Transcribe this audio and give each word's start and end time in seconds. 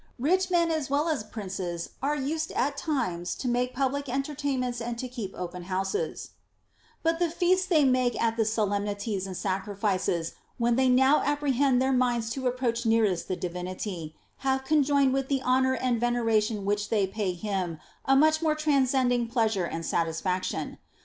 Rich 0.17 0.49
men 0.49 0.71
as 0.71 0.89
well 0.89 1.07
as 1.09 1.23
princes 1.23 1.91
are 2.01 2.15
used 2.15 2.51
at 2.53 2.79
certain 2.79 2.95
times 2.95 3.35
to 3.35 3.47
make 3.47 3.75
pub 3.75 3.93
lic 3.93 4.09
entertainments 4.09 4.81
and 4.81 4.97
to 4.97 5.07
keep 5.07 5.35
open 5.37 5.65
houses; 5.65 6.31
but 7.03 7.19
the 7.19 7.29
feasts 7.29 7.67
they 7.67 7.83
make 7.85 8.19
at 8.19 8.35
the 8.35 8.43
solemnities 8.45 9.27
and 9.27 9.37
sacrifices, 9.37 10.33
when 10.57 10.75
they 10.75 10.89
now 10.89 11.21
apprehend 11.21 11.79
their 11.79 11.93
minds 11.93 12.31
to 12.31 12.47
approach 12.47 12.83
nearest 12.83 13.27
the 13.27 13.35
Divinity, 13.35 14.15
have 14.37 14.65
conjoined 14.65 15.13
with 15.13 15.27
the 15.27 15.43
honor 15.43 15.75
and 15.75 16.01
veneration 16.01 16.65
which 16.65 16.89
they 16.89 17.05
pay 17.05 17.33
him 17.33 17.77
a 18.05 18.15
much 18.15 18.41
more 18.41 18.55
transcending 18.55 19.27
pleasure 19.27 19.65
and 19.65 19.85
satisfaction. 19.85 20.79